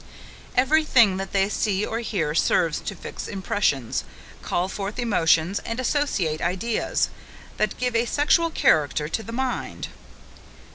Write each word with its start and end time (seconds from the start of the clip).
Every 0.55 0.83
thing 0.83 1.17
that 1.17 1.31
they 1.31 1.47
see 1.47 1.85
or 1.85 1.99
hear 1.99 2.33
serves 2.33 2.79
to 2.79 2.95
fix 2.95 3.27
impressions, 3.27 4.03
call 4.41 4.67
forth 4.67 4.97
emotions, 4.97 5.59
and 5.59 5.79
associate 5.79 6.41
ideas, 6.41 7.09
that 7.57 7.77
give 7.77 7.95
a 7.95 8.05
sexual 8.07 8.49
character 8.49 9.07
to 9.07 9.21
the 9.21 9.31
mind. 9.31 9.89